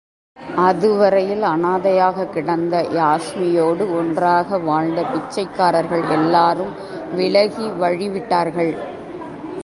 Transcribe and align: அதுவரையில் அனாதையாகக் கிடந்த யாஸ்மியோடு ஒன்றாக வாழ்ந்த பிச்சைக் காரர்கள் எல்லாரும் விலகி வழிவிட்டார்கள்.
அதுவரையில் 0.55 1.41
அனாதையாகக் 1.41 2.29
கிடந்த 2.29 2.81
யாஸ்மியோடு 2.81 3.97
ஒன்றாக 3.97 4.57
வாழ்ந்த 4.57 5.03
பிச்சைக் 5.03 5.55
காரர்கள் 5.55 6.03
எல்லாரும் 6.09 6.73
விலகி 7.15 7.67
வழிவிட்டார்கள். 7.67 8.77